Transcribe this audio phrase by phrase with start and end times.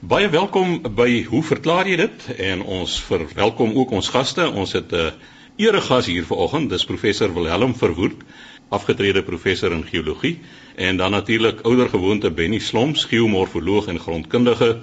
[0.00, 2.22] Baie welkom by Hoe verklaar jy dit?
[2.40, 4.46] En ons verwelkom ook ons gaste.
[4.48, 5.12] Ons het 'n
[5.60, 6.70] eregas hier vanoggend.
[6.70, 8.22] Dis professor Wilhelm Verwoerd,
[8.70, 10.40] afgetrede professor in geologie,
[10.76, 14.80] en dan natuurlik oudergewoonte Benny Slomps, geomorfoloog en grondkundige,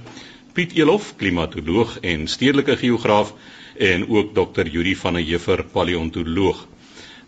[0.53, 3.33] Piet Elof, klimatoloog en stedelike geograaf
[3.77, 6.67] en ook dokter Juri van der Heever, paleontoloog.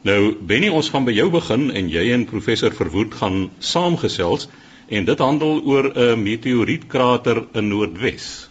[0.01, 4.47] Nou Benny, ons gaan by jou begin en jy en professor Verwoerd gaan saamgesels
[4.89, 8.49] en dit handel oor 'n meteorietkrater in Noordwes.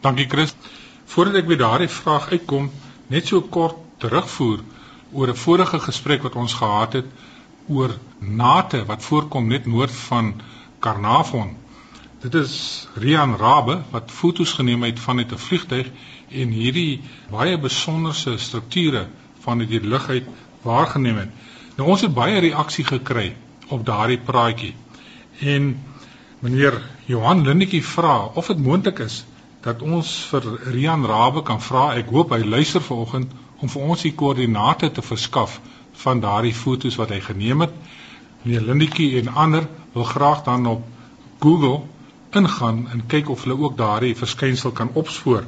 [0.00, 0.54] Dankie Chris.
[1.04, 2.70] Voordat ek by daardie vraag uitkom,
[3.06, 4.60] net so kort terugvoer
[5.12, 7.06] oor 'n vorige gesprek wat ons gehad het
[7.68, 10.34] oor nate wat voorkom net noord van
[10.78, 11.56] Carnarvon.
[12.20, 15.86] Dit is Rian Rabe wat foto's geneem het van 'n vliegtyg
[16.28, 19.06] en hierdie baie besonderse strukture
[19.40, 20.26] van die lug uit
[20.62, 21.28] waargeneem het.
[21.76, 23.36] Nou ons het baie reaksie gekry
[23.68, 24.74] op daardie praatjie.
[25.40, 25.84] En
[26.38, 29.24] meneer Johan Lindetjie vra of dit moontlik is
[29.64, 31.94] dat ons vir Rian Rabe kan vra.
[31.96, 35.60] Ek hoop hy luister vanoggend om vir ons die koördinate te verskaf
[36.02, 37.72] van daardie fotos wat hy geneem het.
[38.42, 40.84] Meneer Lindetjie en ander wil graag dan op
[41.40, 41.82] Google
[42.36, 45.44] ingaan en kyk of hulle ook daardie verskynsel kan opspoor.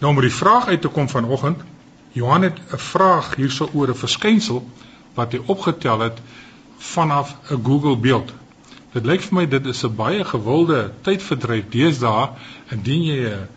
[0.00, 1.62] Nou om die vraag uit te kom vanoggend,
[2.12, 4.66] Johan het 'n vraag hierso oor 'n verskynsel
[5.14, 6.18] wat hy opgetel het
[6.78, 8.34] vanaf 'n Google beeld.
[8.94, 12.28] Dit lyk vir my dit is 'n baie gewilde tydverdryf deesdae
[12.70, 13.48] indien jy 'n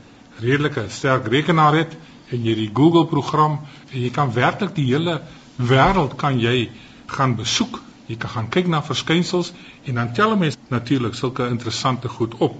[0.42, 1.92] redelike sterk rekenaar het
[2.32, 3.60] en jy die Google program
[3.92, 5.22] en jy kan werklik die hele
[5.58, 6.72] wêreld kan jy
[7.06, 7.82] gaan besoek.
[8.08, 9.54] Jy kan gaan kyk na verskynsels
[9.86, 12.58] en dan tel mense natuurlik sulke interessante goed op.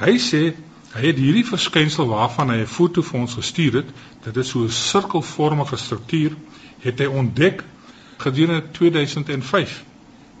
[0.00, 0.54] Hy sê
[0.94, 3.88] hy het hierdie verskynsel waarvan hy 'n foto vir ons gestuur het,
[4.24, 6.32] dit is so 'n sirkelvormige struktuur,
[6.80, 7.64] het hy ontdek
[8.16, 9.84] gedurende 2005.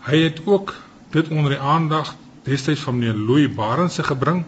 [0.00, 4.44] Hy het ook dit onder die aandag destyds van meneer Louis Barendse gebring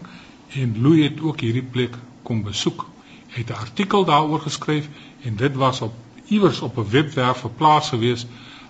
[0.53, 2.85] en Louis het ook hierdie plek kom besoek.
[3.27, 4.89] Hy het 'n artikel daaroor geskryf
[5.23, 5.93] en dit was op
[6.25, 8.25] iewers op 'n webwerf geplaas gewees,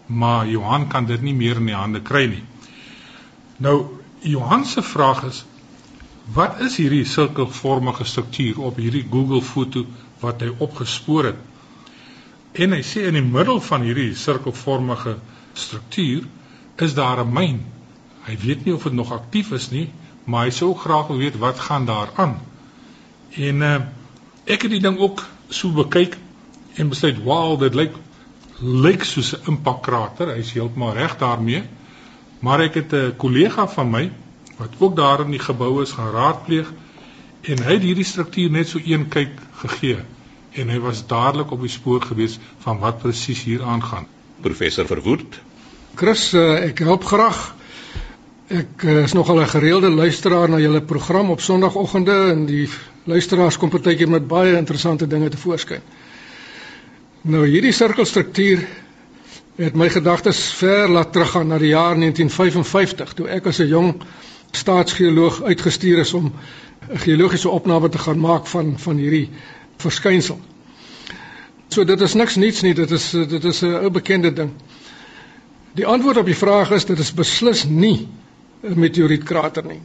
[0.05, 2.43] maar Johan kan dit nie meer in die hande kry nie.
[3.57, 3.85] Nou
[4.19, 5.45] Johan se vraag is
[6.33, 9.85] wat is hierdie sirkelvormige struktuur op hierdie Google foto
[10.19, 11.35] wat hy opgespoor het?
[12.51, 15.17] En hy sê in die middel van hierdie sirkelvormige
[15.53, 16.23] struktuur
[16.75, 17.65] is daar 'n myn
[18.29, 19.87] Hy weet nie of dit nog aktief is nie,
[20.29, 22.37] maar hy sou graag wil weet wat gaan daar aan.
[23.33, 23.75] En uh,
[24.45, 26.17] ek het die ding ook so bekyk
[26.77, 27.97] en besluit, "Wow, dit lyk
[28.61, 31.63] lyk soos 'n impakkrater." Hy's heeltemal reg daarmee.
[32.39, 34.11] Maar ek het 'n kollega van my
[34.57, 36.71] wat ook daar in die gebou is gaan raadpleeg
[37.41, 39.31] en hy het hierdie struktuur net so een kyk
[39.63, 39.99] gegee
[40.51, 44.07] en hy was dadelik op die spoor gewees van wat presies hier aangaan.
[44.41, 45.39] Professor Verwoerd.
[45.95, 47.55] Chris, uh, ek help graag
[48.49, 52.69] Ek uh, is nogal 'n gereelde luisteraar na julle program op Sondagoggende en die
[53.03, 55.81] luisteraars kom partykeer met baie interessante dinge te voorskyn.
[57.21, 58.63] Nou hierdie sirkelstruktuur
[59.55, 64.01] het my gedagtes ver laat teruggaan na die jaar 1955 toe ek as 'n jong
[64.51, 66.33] staatsgeoloog uitgestuur is om
[66.89, 69.29] 'n geologiese opname te gaan maak van van hierdie
[69.77, 70.39] verskynsel.
[71.67, 74.51] So dit is niks niets nie, dit is dit is 'n ou bekende ding.
[75.73, 78.07] Die antwoord op die vraag is dit is beslis nie
[78.59, 79.81] meteorietkrater nie.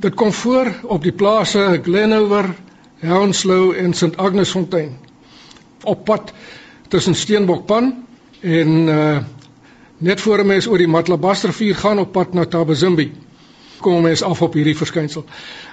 [0.00, 2.54] Dit kom voor op die plase Glenower,
[2.98, 4.98] Hounslow en St Agnesfontein.
[5.82, 6.32] Op pad
[6.88, 8.04] tussen Steenbokpan
[8.40, 9.18] en uh
[10.02, 13.12] net voor 'n mens oor die Matlabastrivier gaan op pad na Tabazimbi.
[13.80, 15.24] Kom mens af op hierdie verskynsel.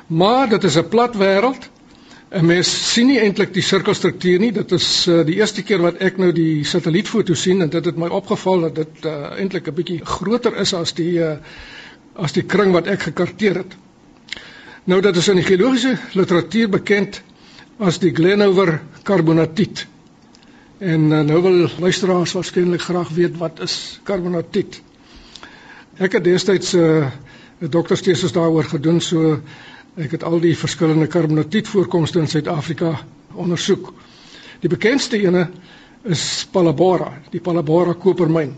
[0.07, 1.69] Maar dit is 'n plat wêreld.
[2.29, 4.51] 'n Mens sien nie eintlik die sirkelstruktuur nie.
[4.53, 7.97] Dit is uh, die eerste keer wat ek nou die satellietfoto sien en dit het
[7.97, 11.37] my opgeval dat dit uh, eintlik 'n bietjie groter is as die uh,
[12.13, 13.73] as die kring wat ek gekarteer het.
[14.85, 17.21] Nou dat is in die geologiese literatuur bekend
[17.79, 19.87] as die Glenower karbonatiet.
[20.79, 24.81] En uh, nou wil luisteraars waarskynlik graag weet wat is karbonatiet.
[25.97, 27.09] Ek het destyds 'n uh,
[27.61, 29.39] 'n dokterstesis daaroor gedoen so
[29.99, 32.93] Ek het al die verskillende karbonatietvoorkomste in Suid-Afrika
[33.35, 33.89] ondersoek.
[34.63, 35.49] Die bekendste ene
[36.07, 36.21] is
[36.53, 38.53] Palabora, die Palabora kopermyn.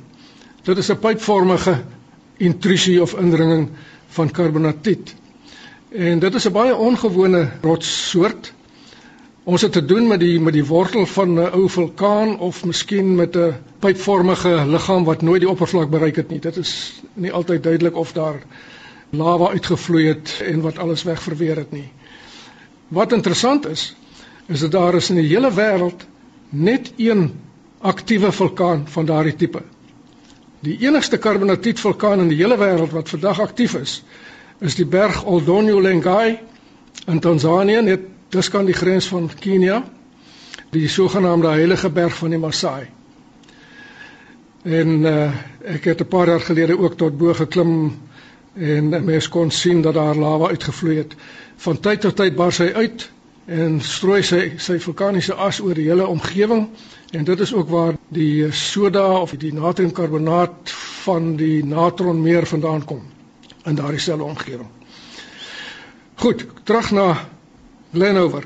[0.67, 1.73] Dit is 'n pypvormige
[2.37, 3.69] intrusie of indringing
[4.13, 5.15] van karbonatiet.
[5.89, 8.53] En dit is 'n baie ongewone rotssoort.
[9.43, 13.15] Ons het te doen met die met die wortel van 'n ou vulkaan of miskien
[13.15, 16.39] met 'n pypvormige liggaam wat nooit die oppervlak bereik het nie.
[16.39, 18.41] Dit is nie altyd duidelik of daar
[19.11, 21.91] lava uitgevloei het en wat alles wegverweer het nie.
[22.87, 23.95] Wat interessant is,
[24.47, 26.05] is dat daar is in die hele wêreld
[26.49, 27.31] net een
[27.79, 29.61] aktiewe vulkaan van daardie tipe.
[30.61, 34.03] Die enigste karbonatiet vulkaan in die hele wêreld wat vandag aktief is,
[34.59, 36.39] is die berg Oldonyo Lengai
[37.07, 39.81] in Tansanië, net dis kan die grens van Kenia,
[40.71, 42.87] die sogenaamde heilige berg van die Masai.
[44.63, 45.31] En uh,
[45.65, 47.97] ek het 'n paar jaar gelede ook tot bo geklim
[48.53, 51.15] en mens kon sien dat daar lava uitgevloei het.
[51.55, 53.09] Van tyd tot tyd bars hy uit
[53.45, 56.67] en strooi sy sy vulkaniese as oor die hele omgewing
[57.11, 60.71] en dit is ook waar die soda of die natriumkarbonaat
[61.03, 63.01] van die natronmeer vandaan kom
[63.65, 64.69] in daardie selfe omgewing.
[66.21, 67.07] Goed, terug na
[67.93, 68.45] Glenower.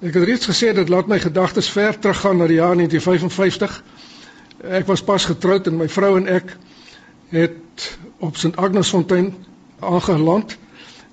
[0.00, 3.82] Ek het reeds gesê dit laat my gedagtes ver teruggaan na die jaar 1955.
[4.80, 6.54] Ek was pas getroud en my vrou en ek
[7.30, 9.34] het op St Agnesfontein
[9.78, 10.56] aangeland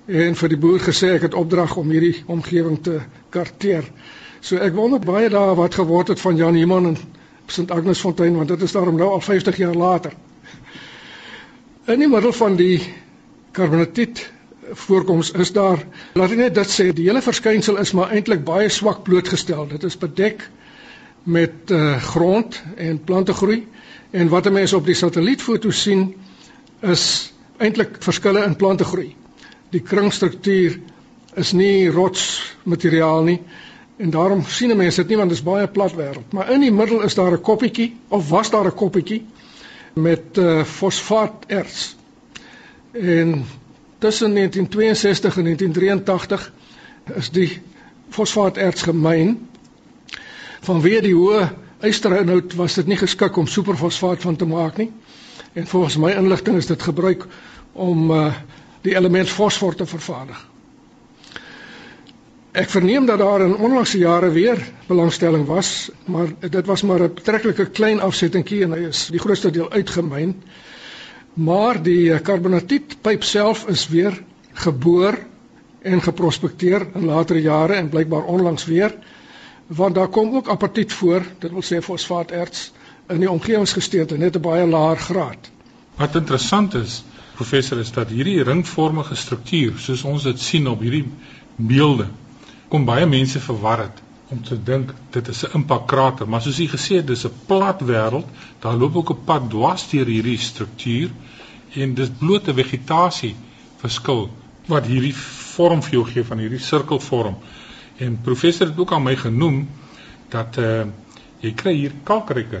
[0.06, 3.00] en vir die boer gesê ek het opdrag om hierdie omgewing te
[3.34, 3.86] karteer.
[4.40, 6.98] So ek wonder baie daar wat geword het van Jan Human en
[7.46, 10.12] St Agnesfontein want dit is daarom nou al 50 jaar later.
[11.88, 12.82] In die middel van die
[13.52, 14.26] karbonatiet
[14.72, 15.80] voorkoms is daar
[16.14, 19.68] laat ek net dit sê die hele verskynsel is maar eintlik baie swak blootgestel.
[19.70, 20.48] Dit is bedek
[21.22, 23.62] met uh, grond en plante groei
[24.10, 26.14] en wat 'n mens op die satellietfoto sien
[26.80, 29.16] is eintlik verskille in plante groei.
[29.70, 30.78] Die kringstruktuur
[31.34, 33.42] is nie rotsmateriaal nie
[33.96, 36.32] en daarom sien 'n mens dit nie want dit is baie plat wêreld.
[36.32, 39.26] Maar in die middel is daar 'n koppietjie of was daar 'n koppietjie
[39.94, 41.96] met uh, fosfaaterts.
[42.92, 43.44] En
[43.98, 46.52] tussen 1962 en 1983
[47.16, 47.58] is die
[48.08, 49.48] fosfaaterts gemyn.
[50.60, 51.48] Vanweë die hoë
[51.80, 54.90] ysterinhoud was dit nie geskik om superfosfaat van te maak nie.
[55.52, 57.26] En volgens my inligting is dit gebruik
[57.72, 58.34] om uh,
[58.82, 60.46] die element fosfor te vervaardig.
[62.58, 64.58] Ek verneem dat daar in onlangse jare weer
[64.88, 69.50] belangstelling was, maar dit was maar 'n betreklike klein afsettingkie en hy is die grootste
[69.50, 70.34] deel uitgemyn.
[71.34, 74.22] Maar die eh, karbonatietpyp self is weer
[74.52, 75.18] geboor
[75.82, 78.94] en geprospekteer in latere jare en blykbaar onlangs weer
[79.68, 82.70] want daar kom ook apatiet voor, dit wil sê fosfaaterts
[83.08, 85.50] in die omgewingsgesteente net 'n baie laer graad.
[85.96, 87.04] Wat interessant is,
[87.34, 91.04] professor, is dat hierdie ringvormige struktuur, soos ons dit sien op hierdie
[91.56, 92.06] beelde,
[92.68, 96.68] kom baie mense verwar het om te dink dit is 'n impakkrater, maar soos u
[96.68, 98.26] gesê het, dis 'n plat wêreld,
[98.60, 101.10] daar loop ook 'n pad dwars deur hierdie struktuur
[101.74, 103.36] en dis bloot 'n vegetasie
[103.76, 104.30] verskil
[104.66, 107.36] wat hierdie vorm vir jou gee van hierdie sirkelvorm.
[107.98, 109.68] En professor het ook aan my genoem
[110.34, 110.86] dat uh
[111.38, 112.60] jy kry hier kalkryke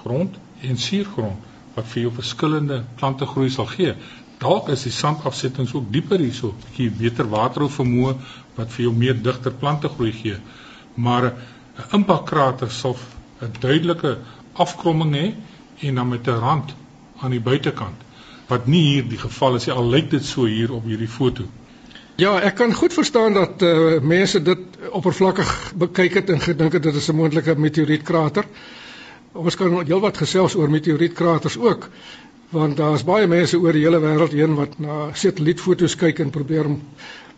[0.00, 1.42] grond en suurgrond
[1.74, 3.92] wat vir jou verskillende plante groei sal gee.
[4.40, 8.14] Dalk is die sandafsettings ook dieper hierso, bietjie beter waterhou vermoë
[8.56, 10.38] wat vir jou meer digter plante groei gee.
[10.94, 12.96] Maar 'n impakkrater sal
[13.42, 14.16] 'n duidelike
[14.52, 15.26] afkromming hê
[15.88, 16.74] en dan met 'n rand
[17.20, 18.04] aan die buitekant
[18.48, 21.44] wat nie hier die geval is nie al lyk dit so hier op hierdie foto.
[22.16, 24.58] Ja, ek kan goed verstaan dat uh, mense dit
[24.96, 28.44] oppervlakkig bekyk het en gedink het dit is 'n moontlike meteorietkrater.
[29.36, 31.90] Ons kan heelwat gesels oor meteorietkraters ook
[32.50, 36.64] want daar's baie mense oor die hele wêreld heen wat na satellietfoto's kyk en probeer
[36.64, 36.80] om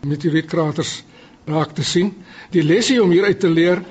[0.07, 1.03] meteorietkraters
[1.45, 2.13] raak te sien.
[2.55, 3.81] Die lesie om hieruit te leer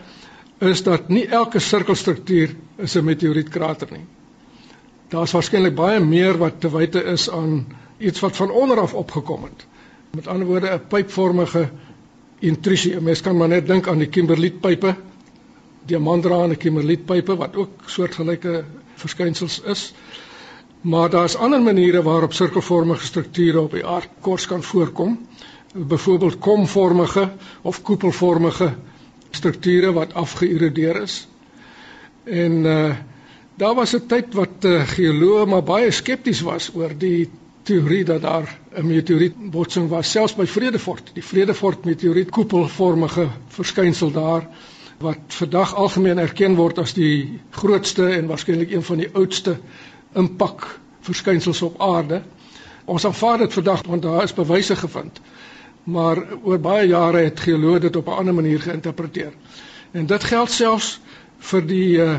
[0.58, 4.06] is dat nie elke sirkelstruktuur is 'n meteorietkrater nie.
[5.08, 7.67] Daar's waarskynlik baie meer wat te wyte is aan
[7.99, 9.67] iets wat van onder af opgekom het.
[10.14, 11.69] Met ander woorde 'n pypvormige
[12.38, 13.00] intrusie.
[13.00, 14.94] Mens kan maar net dink aan die kimberlietpype,
[15.86, 19.94] diamantdraande kimberlietpype wat ook soortgelyke verskynsels is.
[20.81, 25.27] Maar daar's ander maniere waarop sirkelvormige strukture op die aardkors kan voorkom.
[25.74, 27.31] Byvoorbeeld komvormige
[27.62, 28.74] of koepelvormige
[29.31, 31.29] strukture wat afgeïrodeer is.
[32.24, 32.94] En uh
[33.58, 37.29] daar was 'n tyd wat uh, geoloë maar baie skepties was oor die
[37.69, 44.48] teorie dat daar 'n meteorietbotsing was selfs by Vredefort, die Vredefort meteorietkoepelvormige verskynsel daar
[44.98, 49.58] wat vandag algemeen erken word as die grootste en waarskynlik een van die oudste
[50.15, 52.22] impak verskynsels op aarde.
[52.84, 55.20] Ons aanvaar dit vandag want daar is bewyse gevind.
[55.84, 59.32] Maar oor baie jare het geoloë dit op 'n ander manier geïnterpreteer.
[59.93, 61.01] En dit geld selfs
[61.39, 62.19] vir die uh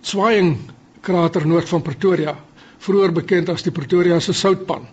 [0.00, 0.56] Swaying
[1.00, 2.36] krater noord van Pretoria,
[2.82, 4.88] vroeër bekend as die Pretoria se soutpan.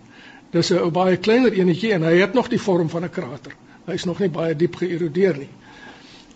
[0.52, 3.52] Dis 'n baie kleiner enetjie en hy het nog die vorm van 'n krater.
[3.86, 5.50] Hy's nog nie baie diep geërodeer nie.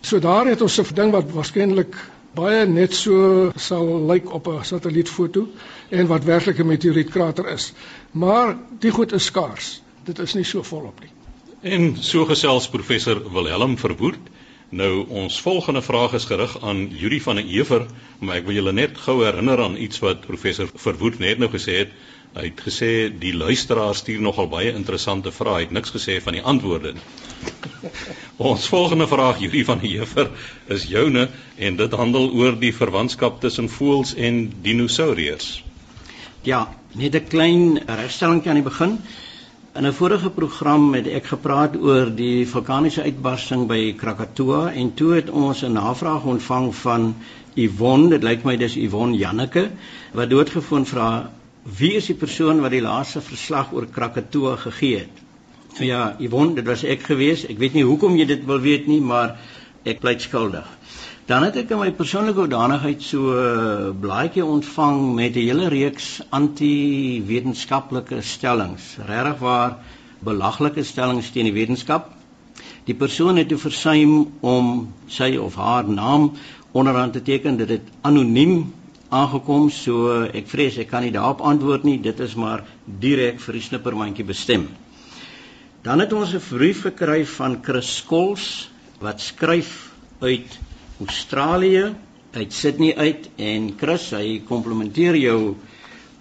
[0.01, 1.95] So daar het ons 'n ding wat waarskynlik
[2.35, 5.47] baie net so sal lyk op 'n satellietfoto
[5.89, 7.73] en wat werklik 'n meteorietkrater is.
[8.11, 9.81] Maar die goed is skaars.
[10.03, 11.11] Dit is nie so volop nie.
[11.61, 14.19] En so gesels professor Wilhelm Verwoerd.
[14.75, 17.85] Nou ons volgende vraag is gerig aan Yuri van der Ewer,
[18.19, 21.79] maar ek wil julle net gou herinner aan iets wat professor Verwoerd net nou gesê
[21.85, 21.95] het
[22.35, 25.53] Hy het gesê die luisteraar stuur nogal baie interessante vrae.
[25.53, 27.03] Hy het niks gesê van die antwoorde nie.
[28.49, 30.27] Ons volgende vraag hierdie van die Juffrou
[30.75, 35.61] is joune en dit handel oor die verwantskap tussen voëls en dinosourus.
[36.43, 36.65] Ja,
[36.99, 38.99] net 'n klein regstelling aan die begin.
[39.75, 45.09] In 'n vorige program het ek gepraat oor die vulkaniese uitbarsting by Krakatoa en toe
[45.13, 47.15] het ons 'n navraag ontvang van
[47.55, 49.65] Yvonne, dit lyk my dis Yvonne Janneke,
[50.13, 51.09] wat doodgevoon vra
[51.79, 55.15] wie is die persoon wat die laaste verslag oor Krakatoa gegee het?
[55.75, 57.43] So ja, Yvonne, dit was ek gewees.
[57.43, 59.35] Ek weet nie hoekom jy dit wil weet nie, maar
[59.83, 60.71] ek pleit skuldig.
[61.25, 65.69] Dan het ek in my persoonlike hoedanigheid so 'n uh, blaadjie ontvang met 'n hele
[65.73, 68.97] reeks anti-wetenskaplike stellings.
[69.07, 69.77] Regtig waar
[70.21, 72.11] belaglike stellings teen die wetenskap.
[72.85, 76.31] Die persoon het toe versuim om sy of haar naam
[76.71, 77.57] onderaan te teken.
[77.57, 78.73] Dit het anoniem
[79.09, 81.97] aangekom, so ek vrees ek kan nie daarop antwoord nie.
[82.01, 84.69] Dit is maar direk vir die snippermandjie bestem.
[85.81, 89.89] Dan het ons 'n brief gekry van Chris Skols wat skryf
[90.21, 90.59] uit
[90.99, 91.93] Australië,
[92.31, 95.39] uit Sydney uit en Chris, hy komplimenteer jou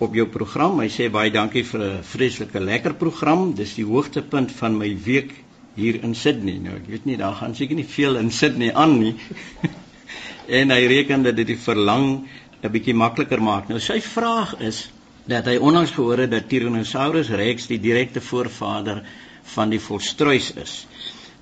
[0.03, 0.81] op jou program.
[0.83, 3.53] Hy sê baie dankie vir 'n vreeslike lekker program.
[3.55, 5.31] Dis die hoogtepunt van my week
[5.77, 6.59] hier in Sydney.
[6.59, 9.15] Nou ek weet nie daar gaan seker nie veel in Sydney aan nie.
[10.61, 12.27] en hy reken dat dit die verlang
[12.63, 13.69] 'n bietjie makliker maak.
[13.69, 14.91] Nou sy vraag is
[15.27, 19.05] dat hy onlangs gehoor het dat Tyrannosaurus rex die direkte voorvader
[19.55, 20.87] van die volstruis is.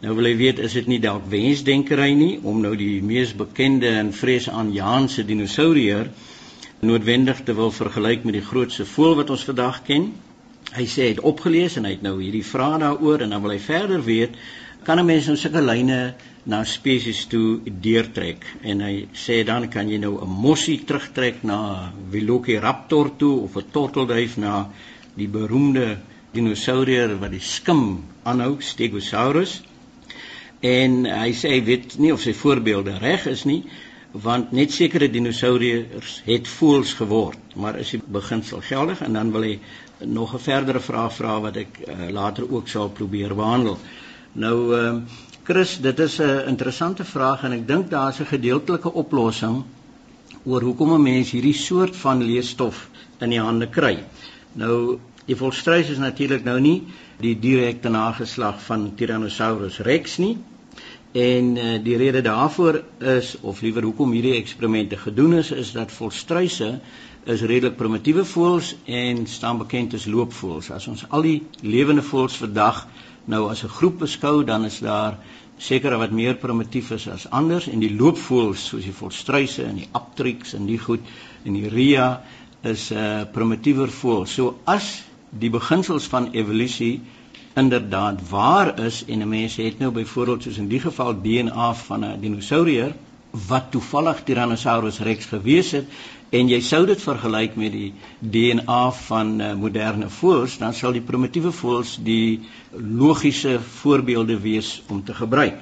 [0.03, 3.87] Nou wil hy weet is dit nie dalk wensdenkery nie om nou die mees bekende
[4.01, 6.11] en vreesaanjaende dinosourier
[6.83, 10.09] noodwendig te wil vergelyk met die grootste voël wat ons vandag ken.
[10.75, 13.55] Hy sê hy het opgelees en hy het nou hierdie vrae daaroor en dan wil
[13.55, 14.35] hy verder weet
[14.83, 16.03] kan 'n mens nou sulke lyne
[16.51, 21.93] na spesies toe deurtrek en hy sê dan kan jy nou 'n mossie terugtrek na
[22.11, 24.67] Velociraptor toe of 'n tortelduif na
[25.15, 25.99] die beroemde
[26.33, 29.63] dinosourier wat die skim aanhou Stegosaurus
[30.63, 33.63] en hy sê hy weet nie of sy voorbeelde reg is nie
[34.13, 39.43] want net sekere dinosouriërs het voels geword maar is die beginsel geldig en dan wil
[39.43, 39.59] hy
[40.05, 43.79] nog 'n verdere vraag vra wat ek uh, later ook sal probeer behandel
[44.33, 45.03] Nou ehm uh,
[45.45, 49.65] Chris, dit is 'n interessante vraag en ek dink daar's 'n gedeeltelike oplossing
[50.45, 52.89] oor hoekom 'n mens hierdie soort van leesstof
[53.21, 54.05] in die hande kry.
[54.53, 56.83] Nou die volstruis is natuurlik nou nie
[57.21, 60.39] die direkte nageslag van Tyrannosaurus rex nie.
[61.13, 65.93] En uh, die rede daarvoor is of liewer hoekom hierdie eksperimente gedoen is is dat
[65.93, 66.79] volstruise
[67.29, 70.71] is redelik primitiewe voëls en staan bekend as loopvoëls.
[70.73, 72.87] As ons al die lewende voëls vandag
[73.25, 75.19] nou as 'n groep beskou, dan is daar
[75.59, 79.89] sekere wat meer primitief is as anders en die loopvoëls soos die volstruise en die
[79.93, 81.01] apteryx en die goed
[81.45, 82.23] en die ria
[82.63, 84.27] is 'n uh, primitiewer voël.
[84.27, 87.01] So as die beginsels van evolusie
[87.55, 92.05] inderdaad waar is en 'n mens het nou byvoorbeeld soos in die geval DNA van
[92.05, 92.95] 'n dinosourier
[93.49, 95.87] wat toevallig Tyrannosaurus rex gewees het
[96.31, 101.05] en jy sou dit vergelyk met die DNA van uh, moderne voëls, dan sal die
[101.05, 102.41] primitiewe voëls die
[102.73, 105.59] logiese voorbeelde wees om te gebruik.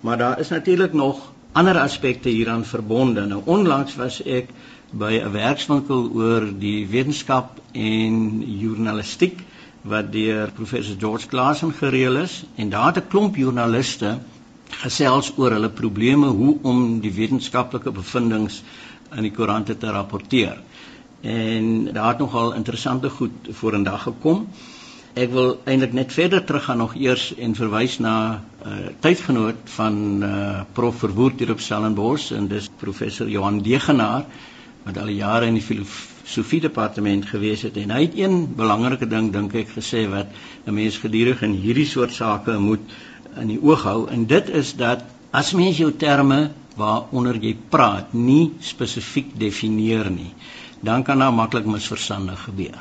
[0.00, 3.26] Maar daar is natuurlik nog ander aspekte hieraan verbonde.
[3.26, 4.48] Nou onlangs was ek
[4.90, 9.40] by 'n werkswinkel oor die wetenskap en journalistiek
[9.84, 14.18] wat deur professor George Claassen gereël is en daar het 'n klomp joernaliste
[14.82, 18.50] gesels oor hulle probleme hoe om die wetenskaplike bevindinge
[19.16, 20.56] in die koerante te rapporteer.
[21.20, 24.48] En daar het nogal interessante goed vorendag gekom.
[25.14, 30.22] Ek wil eintlik net verder teruggaan nog eers en verwys na 'n uh, tydgenoot van
[30.22, 34.24] uh, Prof Verwoerd hier op Stellenbosch en dis professor Johan Degenaar
[34.84, 39.32] wat al jare in die filosofie departement gewees het en hy het een belangrike ding
[39.32, 40.28] dink ek gesê wat
[40.66, 42.84] 'n mens gedurig in hierdie soort sake moet
[43.40, 48.14] in die oog hou en dit is dat as mens jou terme waaronder jy praat
[48.14, 50.32] nie spesifiek definieer nie,
[50.82, 52.80] dan kan daar maklik misverstande gebeur.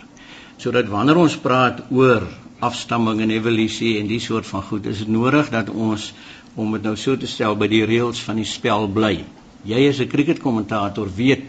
[0.57, 2.25] Sodat wanneer ons praat oor
[2.63, 6.11] afstamming en evolusie en die soort van goed, is dit nodig dat ons
[6.55, 9.23] om dit nou so te stel by die reëls van die spel bly.
[9.65, 11.45] Jy as 'n cricketkommentator weet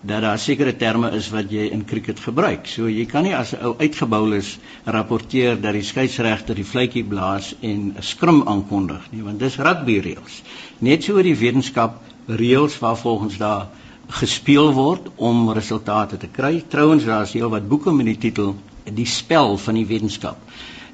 [0.00, 2.66] dat daar sekere terme is wat jy in cricket gebruik.
[2.66, 7.54] So jy kan nie as 'n ou uitgeboules rapporteer dat die skeieregter die fluitjie blaas
[7.60, 10.42] en 'n skrim aankondig nie, want dis rugby reëls.
[10.78, 13.66] Net so oor die wetenskap reëls waar volgens daar
[14.08, 16.64] gespeel word om resultate te kry.
[16.68, 18.56] Trouwens daar's heel wat boeke met die titel
[18.88, 20.38] Die spel van die wetenskap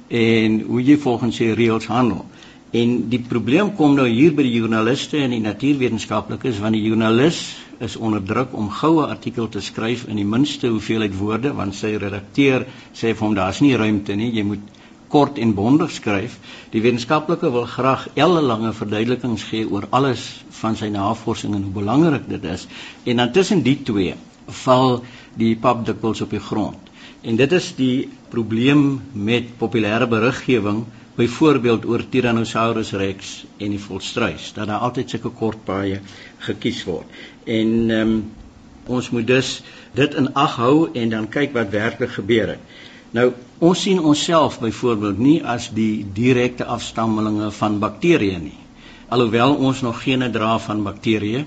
[0.07, 2.25] en hoe jy volgens sy reëls handel.
[2.75, 7.41] En die probleem kom nou hier by die joernaliste en die natuurwetenskaplikes want die joernalis
[7.85, 11.93] is onder druk om goue artikel te skryf in die minste hoeveelheid woorde want sy
[12.01, 14.81] redakteur sê vir hom daar's nie ruimte nie, jy moet
[15.15, 16.35] kort en bondig skryf.
[16.73, 20.25] Die wetenskaplike wil graag ellelange verduidelikings gee oor alles
[20.59, 22.65] van sy navorsing en hoe belangrik dit is.
[23.05, 24.15] En dan tussen die twee
[24.65, 25.03] val
[25.39, 26.91] die pap dikwels op die grond.
[27.23, 30.83] En dit is die probleem met populêre beriggewing,
[31.15, 36.01] byvoorbeeld oor Tyrannosaurus rex en die volstruis, dat daar altyd sulke kort paaie
[36.47, 37.21] gekies word.
[37.43, 38.17] En ehm um,
[38.85, 39.63] ons moet dus
[39.97, 42.75] dit in ag hou en dan kyk wat werklik gebeur het.
[43.17, 48.57] Nou, ons sien onsself byvoorbeeld nie as die direkte afstammelinge van bakterieë nie.
[49.09, 51.45] Alhoewel ons nog gene dra van bakterieë,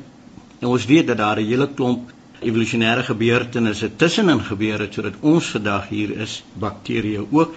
[0.59, 2.11] en ons weet dat daar 'n hele klomp
[2.41, 7.55] evolusionêre gebeurtenisse tussenin gebeur het sodat ons vandag hier is bakterieë ook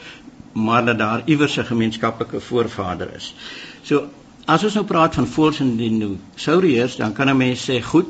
[0.53, 3.36] maar dat daar iewers 'n gemeenskaplike voorvader is.
[3.81, 4.08] So
[4.46, 8.08] as ons nou praat van voëls en dinosouriërs, dan kan 'n mens sê goed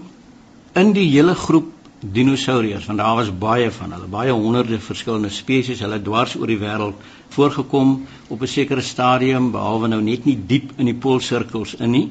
[0.73, 5.79] in die hele groep dinosouriërs want daar was baie van hulle, baie honderde verskillende spesies,
[5.79, 6.95] hulle dwars oor die wêreld
[7.29, 12.09] voorgekom op 'n sekere stadium behalwe nou net nie diep in die poolsirkels in nie.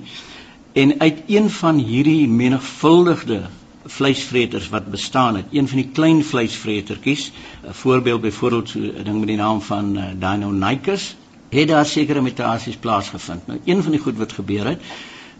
[0.73, 3.43] En uit een van hierdie menigvuldige
[3.87, 5.45] vleisvreters wat bestaan het.
[5.51, 7.33] Een van die klein vleisvretertjies,
[7.67, 11.17] 'n voorbeeld byvoorbeeld so 'n ding met die naam van uh, Deinonychus,
[11.49, 13.47] het daar sekere mutasies plaasgevind.
[13.47, 14.81] Nou een van die goed wat gebeur het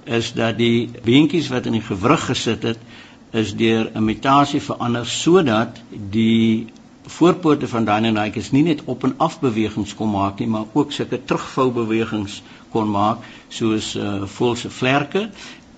[0.05, 2.79] is dat die beentjies wat in die gewrig gesit het
[3.31, 5.81] is deur 'n mutasie verander sodat
[6.11, 6.67] die
[7.07, 11.25] voorpote van Deinonychus nie net op en af bewegings kon maak nie, maar ook sulke
[11.25, 13.19] terugvou bewegings kon maak
[13.49, 15.31] soos uh, voelse vlerke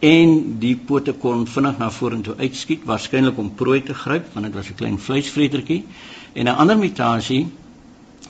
[0.02, 4.54] en die pote kon vinnig na vorentoe uitskiet waarskynlik om prooi te gryp want dit
[4.54, 5.84] was 'n klein vleisvretertjie
[6.34, 7.46] en 'n ander mutasie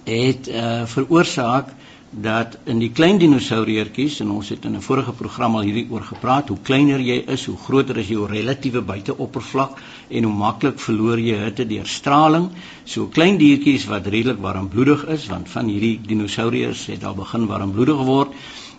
[0.05, 1.73] het uh, veroorsaak
[2.11, 6.03] dat in die klein dinosouriertjies en ons het in 'n vorige program al hierdie oor
[6.03, 11.19] gepraat hoe kleiner jy is hoe groter is jou relatiewe buiteoppervlak en hoe maklik verloor
[11.19, 12.51] jy hitte deur straling.
[12.85, 17.97] So klein diertjies wat redelik warmbloedig is want van hierdie dinosouriërs het al begin warmbloedig
[17.97, 18.31] geword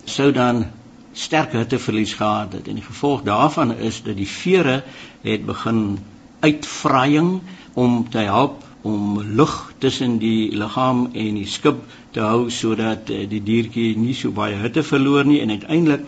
[0.05, 0.65] sou dan
[1.13, 2.67] sterk hitteverlies gehad het.
[2.67, 4.83] En die gevolg daarvan is dat die vere
[5.21, 5.99] het begin
[6.39, 7.41] uitvraaiing
[7.73, 11.79] om te help om lug tussen die liggaam en die skip
[12.11, 15.39] te hou sodat eh, die diertjie nie so baie hitte verloor nie.
[15.41, 16.03] En uiteindelik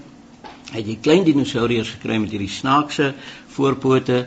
[0.73, 3.13] het jy klein dinosouriërs gekry met hierdie snaakse
[3.55, 4.25] voorpote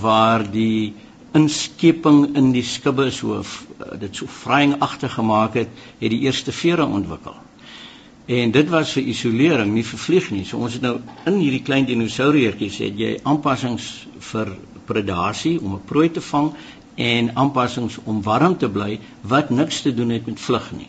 [0.00, 0.94] waar die
[1.34, 6.86] inskeping in die skibbe so eh, dit so vraaiingagtig gemaak het het die eerste vere
[6.86, 7.38] ontwikkel
[8.26, 10.44] En dit was vir isolering, nie vir vlieg nie.
[10.48, 10.94] So ons het nou
[11.28, 13.88] in hierdie klein dinosouriertjies het jy aanpassings
[14.30, 14.54] vir
[14.88, 16.52] predasie om 'n prooi te vang
[16.96, 20.88] en aanpassings om warm te bly wat niks te doen het met vlug nie.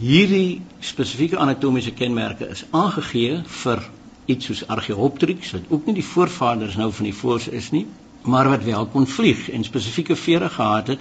[0.00, 3.82] Hierdie spesifieke anatomiese kenmerke is aangegee vir
[4.26, 7.86] iets soos Archaeopteryx wat ook nie die voorvaders nou van die voëls is nie,
[8.22, 10.98] maar wat wel kon vlieg en spesifieke vere gehad het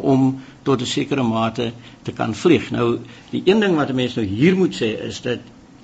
[0.00, 2.70] om tot 'n sekere mate te kan vlieg.
[2.70, 2.98] Nou
[3.30, 5.38] die een ding wat 'n mens nou hier moet sê is dat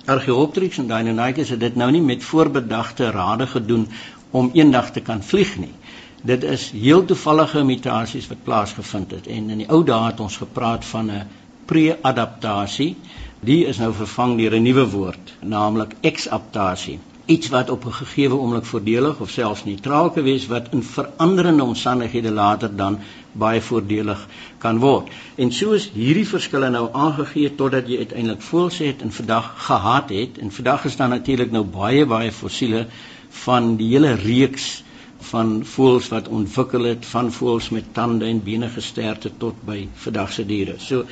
[0.05, 3.87] Archaeopteryx en Deinonychus het dit nou nie met voorbedagte rade gedoen
[4.31, 5.73] om eendag te kan vlieg nie.
[6.21, 10.37] Dit is heel toevallige mutasies wat plaasgevind het en in die ou dae het ons
[10.37, 11.27] gepraat van 'n
[11.65, 12.95] pre-adaptasie.
[13.39, 18.35] Die is nou vervang deur 'n nuwe woord, naamlik exaptasie iets wat op 'n gegeewe
[18.35, 22.99] oomblik voordelig of selfs neutraal kan wees wat in veranderende omstandighede later dan
[23.31, 25.09] baie voordelig kan word.
[25.35, 30.09] En so is hierdie verskille nou aangegee totdat jy uiteindelik voels het en vandag gehad
[30.09, 32.87] het en vandag is daar natuurlik nou baie baie fossiele
[33.29, 34.83] van die hele reeks
[35.29, 40.33] van voëls wat ontwikkel het van voëls met tande en bene gesterte tot by vandag
[40.35, 40.75] se diere.
[40.77, 41.05] So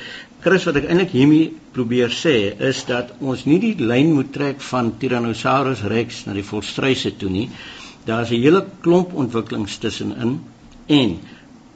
[0.44, 2.34] Chris wat ek eintlik hiermee probeer sê
[2.68, 7.30] is dat ons nie die lyn moet trek van Tyrannosaurus rex na die volstruise toe
[7.32, 7.48] nie.
[8.04, 10.40] Daar's 'n hele klomp ontwikkelings tussenin
[10.86, 11.18] en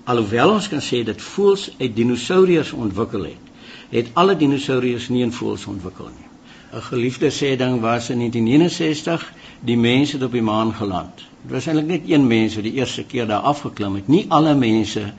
[0.05, 3.45] alhoewel ons kan sê dat voëls uit dinosouriërs ontwikkel het,
[3.91, 6.28] het alle dinosouriërs nie in voëls ontwikkel nie.
[6.71, 11.23] 'n Geliefde sê ding was in 1969 die mense het op die maan geland.
[11.43, 14.09] Dit was eintlik net een mens wat die eerste keer daar afgeklim het.
[14.09, 15.13] Nie alle mense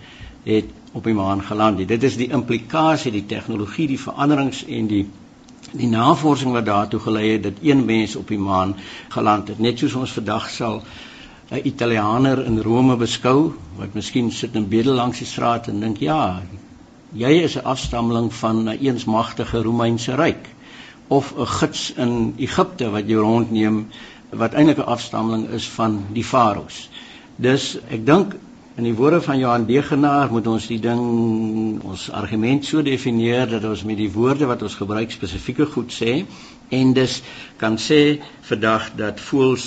[0.44, 1.88] het op die maan geland het.
[1.88, 5.08] Dit is die implikasie, die tegnologie, die veranderings en die
[5.72, 8.76] die navorsing wat daartoe gelei het dat een mens op die maan
[9.10, 9.60] geland het.
[9.60, 10.84] Net soos ons vandag sal
[11.52, 15.98] 'n Italianer in Rome beskou wat miskien sit in bedel langs die straat en dink
[15.98, 16.42] ja,
[17.14, 20.50] jy is 'n afstammeling van 'n eens magtige Romeinse ryk
[21.10, 23.88] of 'n gids in Egipte wat jou rondneem
[24.30, 26.89] wat eintlik 'n afstammeling is van die faraos.
[27.36, 28.36] Dus ek dink
[28.80, 31.02] In die woorde van Johan Degenaar moet ons die ding
[31.84, 36.13] ons argument so definieer dat ons met die woorde wat ons gebruik spesifieke goed sê
[36.78, 37.17] en dus
[37.60, 39.65] kan sê vandag dat voels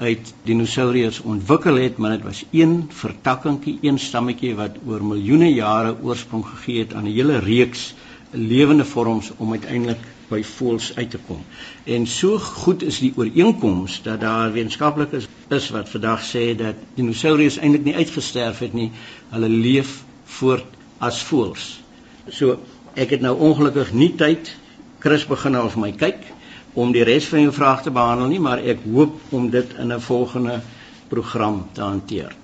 [0.00, 5.94] uit dinosourus ontwikkel het, maar dit was een vertakkingkie, een stammetjie wat oor miljoene jare
[6.02, 7.92] oorsprong gegee het aan 'n hele reeks
[8.34, 11.42] lewende vorms om uiteindelik by voëls uit te kom.
[11.84, 17.58] En so goed is die ooreenkoms dat daar wetenskaplikes is wat vandag sê dat dinosourus
[17.58, 18.90] eintlik nie uitgesterf het nie,
[19.34, 20.00] hulle leef
[20.38, 21.70] voort as voëls.
[22.30, 22.60] So
[22.94, 24.54] ek het nou ongelukkig nie tyd
[25.00, 26.26] Chris begin nou vir my kyk
[26.78, 29.92] om die res van jou vrae te behandel nie, maar ek hoop om dit in
[29.92, 30.60] 'n volgende
[31.08, 32.36] program te hanteer.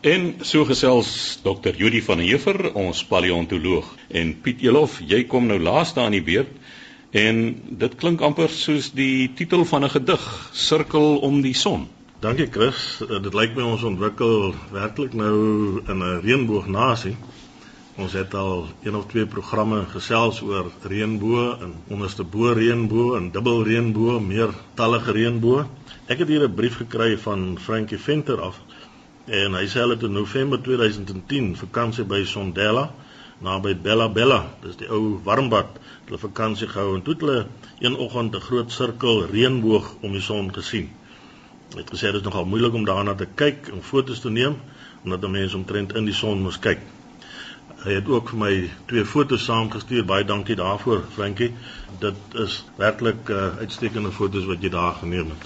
[0.00, 1.74] En so gesels Dr.
[1.76, 6.52] Judi van Heever, ons paleontoloog, en Piet Elof, jy kom nou laaste aan die beurt
[7.14, 7.36] en
[7.78, 10.22] dit klink amper soos die titel van 'n gedig,
[10.52, 11.86] Sirkel om die son.
[12.20, 15.36] Dankie Chris, dit lyk my ons ontwikkel werklik nou
[15.86, 17.16] in 'n reënboognasie.
[17.96, 23.30] Ons het al een of twee programme gesels oor reënboë en onderste bo reënboë en
[23.30, 25.66] dubbel reënboë, meertallige reënboë.
[26.06, 28.60] Ek het hier 'n brief gekry van Frankie Venter af
[29.26, 32.90] en hy sê hulle het in November 2010 vakansie by Sondela
[33.40, 37.46] naby Bella Bella, dis die ou warmbad, hulle vakansie gehou en toe het hulle
[37.80, 40.90] een oggend 'n groot sirkel reënboog om die son gesien.
[41.74, 44.56] Hy het gesê dit is nogal moeilik om daarna te kyk en foto's te neem
[45.04, 46.80] omdat mense omtrent in die son moes kyk.
[47.84, 50.04] Hy het ook vir my twee foto's saamgestuur.
[50.08, 51.52] Baie dankie daarvoor, Frankie.
[52.00, 55.44] Dit is werklik uh, uitstekende foto's wat jy daar geneem het.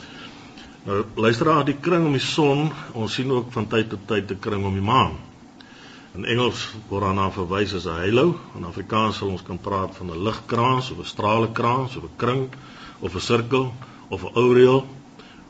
[0.85, 2.71] Nou, luister aan die kring om die son.
[2.93, 5.19] Ons sien ook van tyd tot tyd 'n kring om die maan.
[6.19, 8.41] In Engels word daarna verwys as 'n halo.
[8.59, 12.49] In Afrikaans sal ons kan praat van 'n ligkraans of 'n stralekraans of 'n kring
[12.99, 13.73] of 'n sirkel
[14.09, 14.87] of 'n aureool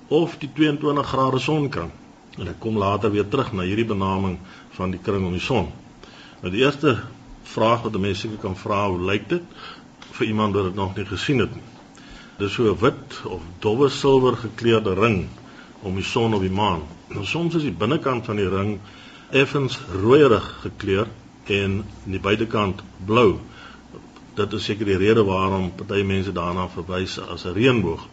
[0.09, 1.91] of die 22 grade sonkring.
[2.37, 4.39] En ek kom later weer terug na hierdie benaming
[4.71, 5.73] van die kring om die son.
[6.41, 7.01] Nou die eerste
[7.43, 9.43] vraag wat mense seker kan vra, hoe lyk dit
[10.11, 11.65] vir iemand wat dit nog nie gesien het nie?
[12.39, 15.29] Dis so 'n wit of dowwe silwer gekleurde ring
[15.81, 16.83] om die son op die maan.
[17.09, 18.81] Nou soms is die binnekant van die ring
[19.31, 21.09] effens rooierig gekleur
[21.45, 23.39] en aan die buitekant blou.
[24.35, 28.07] Dit is seker die rede waarom party mense daarna verwys as 'n reënboog.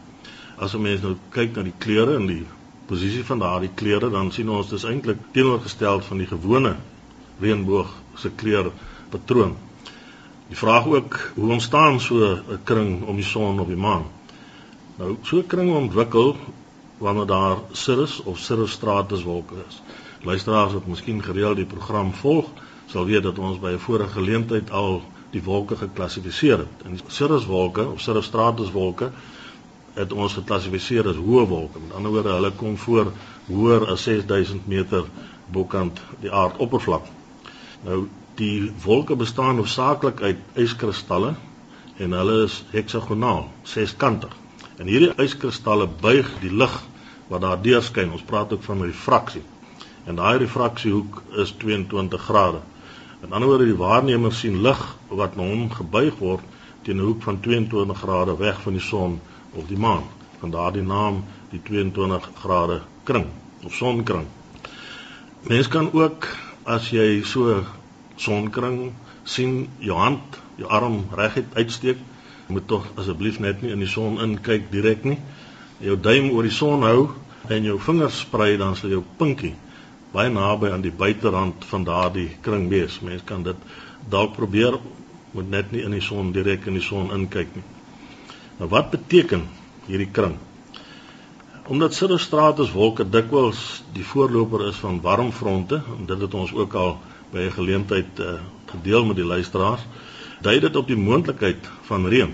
[0.57, 2.45] As 'n mens nou kyk na die kleure en die
[2.87, 6.75] posisie van daardie kleure, dan sien ons dis eintlik teenoorgestel van die gewone
[7.39, 8.71] reënboog se kleur
[9.09, 9.55] patroon.
[10.47, 14.05] Die vraag ook hoe ontstaan so 'n kring om die son op die maan?
[14.97, 16.35] Nou so 'n kring ontwikkel
[16.97, 19.81] wanneer daar Sirius of Sirius Stratus wolke is.
[20.25, 22.49] Luisteraars wat miskien gereeld die program volg,
[22.89, 26.85] sal weet dat ons by 'n vorige geleentheid al die wolke geklassifiseer het.
[26.85, 29.11] En die Sirius wolke of Sirius Stratus wolke
[29.93, 31.79] het ons geklassifiseer as hoë wolke.
[31.79, 33.11] Met ander woorde, hulle kom voor
[33.47, 35.05] hoër as 6000 meter
[35.51, 37.05] bokant die aardoppervlak.
[37.85, 41.35] Nou die wolke bestaan hoofsaaklik uit yskristalle
[41.97, 44.33] en hulle is heksagonaal, seskantig.
[44.77, 46.83] En hierdie yskristalle buig die lig
[47.27, 48.11] wat daar deurskyn.
[48.11, 49.43] Ons praat ook van refraksie.
[50.05, 52.59] En daai refraksiehoek is 22 grade.
[53.25, 56.43] In ander woorde die waarnemer sien lig wat na hom gebuig word
[56.85, 59.15] teen 'n hoek van 22 grade weg van die son
[59.51, 60.03] of die maan.
[60.39, 63.25] Van daardie naam die 22 grade kring
[63.63, 64.27] of sonkring.
[65.41, 66.29] Mens kan ook
[66.63, 67.63] as jy so
[68.15, 71.97] sonkring sien jou hand, jou arm reguit uitsteek,
[72.47, 75.17] moet tog asseblief net nie in die son inkyk direk nie.
[75.79, 77.09] Jou duim oor die son hou
[77.49, 79.55] en jou vingers sprei dan sal jou pinkie
[80.15, 82.99] baie naby aan die buiterand van daardie kring wees.
[83.03, 83.57] Mens kan dit
[84.09, 84.79] dalk probeer,
[85.35, 87.65] moet net nie in die son direk in die son inkyk nie.
[88.59, 89.43] Nou wat beteken
[89.89, 90.37] hierdie kring?
[91.67, 96.97] Omdat sirrostratus wolke dikwels die voorloper is van warmfronte, en dit het ons ook al
[97.33, 98.39] by 'n geleentheid uh,
[98.71, 99.83] gedeel met die luisteraars,
[100.41, 102.33] dui dit op die moontlikheid van reën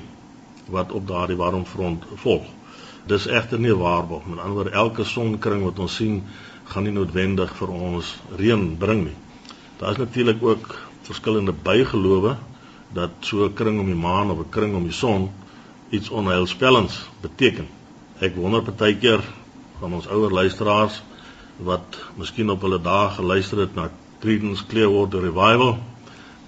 [0.70, 2.46] wat op daardie warm front volg.
[3.08, 6.24] Dis egter nie waarborg met ander elke sonkring wat ons sien
[6.72, 9.18] gaan nie noodwendig vir ons reën bring nie.
[9.80, 12.38] Daar is natuurlik ook verskillende bygelowe
[12.96, 15.30] dat so 'n kring om die maan of 'n kring om die son
[15.90, 17.68] iets onheilspellends beteken.
[18.20, 19.20] Ek wonder baie keer
[19.80, 21.02] van ons ouer luisteraars
[21.58, 25.78] wat miskien op hulle dae geluister het na Creedence Clearwater Revival.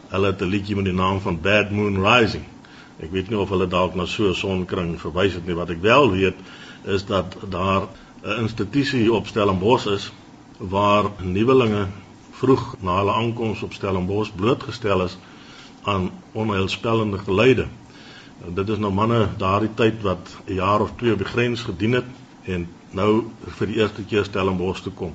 [0.07, 2.43] Hulle het 'n liedjie met die naam van Bad Moon Rising.
[2.99, 5.55] Ek weet nie of hulle dalk na so 'n sonkring verwys het nie.
[5.55, 6.35] Wat ek wel weet
[6.83, 7.87] is dat daar
[8.23, 10.11] 'n institusie op Stellenbosch is
[10.57, 11.87] waar nuwelinge
[12.31, 15.17] vroeg na hulle aankoms op Stellenbosch blootgestel is
[15.83, 17.67] aan onheilspellende geluide.
[18.53, 21.91] Dit is nou manne daardie tyd wat 'n jaar of 2 op die grens gedien
[21.91, 22.05] het
[22.43, 23.23] en nou
[23.57, 25.13] vir die eerste keer Stellenbosch toe kom.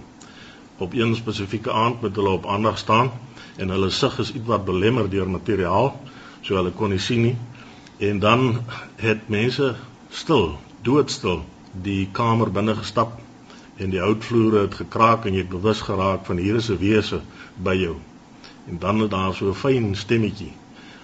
[0.79, 3.11] op een spesifieke aand met hulle op aandag staan
[3.57, 6.01] en hulle sig is ietwat belemmer deur materiaal,
[6.41, 7.37] so hulle kon nie sien nie.
[7.99, 8.61] En dan
[8.97, 9.75] het mense
[10.09, 11.43] stil, doodstil
[11.83, 13.19] die kamer binne gestap
[13.79, 17.21] en die houtvloere het gekraak en jy het bewus geraak van hier is 'n wese
[17.57, 17.97] by jou.
[18.69, 20.53] En dan het daar so 'n fyn stemmetjie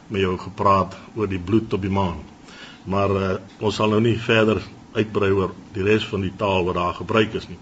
[0.09, 2.19] met jou gepraat oor die bloed op die maan.
[2.85, 6.75] Maar uh, ons sal nou nie verder uitbrei oor die res van die taal wat
[6.75, 7.59] daar gebruik is nie.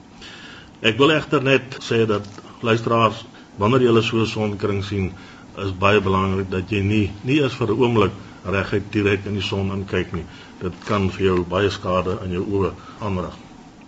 [0.81, 2.27] Ek wil egter net sê dat
[2.61, 3.25] luisteraars
[3.57, 5.12] wanneer jy so 'n sonkring sien,
[5.59, 8.12] is baie belangrik dat jy nie nie eens vir 'n oomblik
[8.44, 10.26] reguit direk in die son inkyk nie.
[10.62, 13.38] Dit kan vir jou baie skade aan jou oë aanrig.